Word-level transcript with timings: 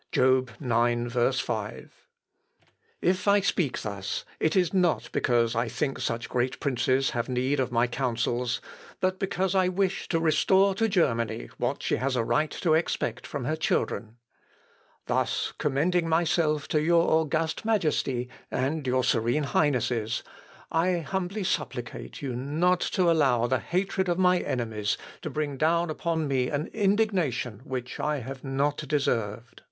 _'(Job, 0.11 0.49
ix, 1.27 1.39
5.) 1.41 2.07
"If 3.03 3.27
I 3.27 3.39
speak 3.39 3.79
thus, 3.83 4.25
it 4.39 4.55
is 4.55 4.73
not 4.73 5.11
because 5.11 5.55
I 5.55 5.67
think 5.67 5.99
such 5.99 6.27
great 6.27 6.59
princes 6.59 7.11
have 7.11 7.29
need 7.29 7.59
of 7.59 7.71
my 7.71 7.85
counsels, 7.85 8.61
but 8.99 9.19
because 9.19 9.53
I 9.53 9.67
wish 9.67 10.07
to 10.07 10.19
restore 10.19 10.73
to 10.73 10.89
Germany 10.89 11.51
what 11.59 11.83
she 11.83 11.97
has 11.97 12.15
a 12.15 12.23
right 12.23 12.49
to 12.49 12.73
expect 12.73 13.27
from 13.27 13.45
her 13.45 13.55
children. 13.55 14.17
Thus, 15.05 15.53
commending 15.59 16.09
myself 16.09 16.67
to 16.69 16.81
your 16.81 17.07
august 17.07 17.63
Majesty 17.63 18.27
and 18.49 18.87
your 18.87 19.03
serene 19.03 19.43
Highnesses, 19.43 20.23
I 20.71 20.97
humbly 21.01 21.43
supplicate 21.43 22.23
you 22.23 22.35
not 22.35 22.79
to 22.97 23.11
allow 23.11 23.45
the 23.45 23.59
hatred 23.59 24.09
of 24.09 24.17
my 24.17 24.39
enemies 24.39 24.97
to 25.21 25.29
bring 25.29 25.57
down 25.57 25.91
upon 25.91 26.27
me 26.27 26.49
an 26.49 26.71
indignation 26.73 27.61
which 27.65 27.99
I 27.99 28.17
have 28.21 28.43
not 28.43 28.77
deserved." 28.87 29.59